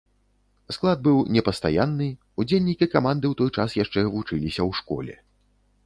Склад 0.77 1.03
быў 1.07 1.17
непастаянны, 1.35 2.07
удзельнікі 2.45 2.85
каманды 2.97 3.25
ў 3.29 3.33
той 3.43 3.49
час 3.57 3.69
яшчэ 3.85 3.99
вучыліся 4.19 4.57
ў 4.57 4.71
школе. 4.81 5.13